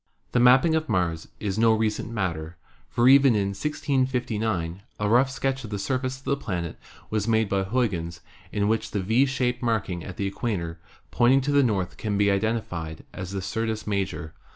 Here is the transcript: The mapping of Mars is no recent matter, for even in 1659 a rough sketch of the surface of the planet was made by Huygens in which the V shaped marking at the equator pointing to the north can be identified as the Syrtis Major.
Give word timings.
The 0.31 0.39
mapping 0.39 0.73
of 0.73 0.89
Mars 0.89 1.27
is 1.39 1.59
no 1.59 1.73
recent 1.75 2.09
matter, 2.09 2.57
for 2.89 3.07
even 3.07 3.35
in 3.35 3.49
1659 3.49 4.81
a 4.99 5.07
rough 5.07 5.29
sketch 5.29 5.63
of 5.63 5.69
the 5.69 5.77
surface 5.77 6.17
of 6.17 6.23
the 6.23 6.35
planet 6.35 6.79
was 7.11 7.27
made 7.27 7.47
by 7.47 7.61
Huygens 7.61 8.21
in 8.51 8.67
which 8.67 8.89
the 8.89 8.99
V 9.01 9.27
shaped 9.27 9.61
marking 9.61 10.03
at 10.03 10.17
the 10.17 10.25
equator 10.25 10.79
pointing 11.11 11.41
to 11.41 11.51
the 11.51 11.61
north 11.61 11.97
can 11.97 12.17
be 12.17 12.31
identified 12.31 13.05
as 13.13 13.29
the 13.31 13.43
Syrtis 13.43 13.85
Major. 13.85 14.33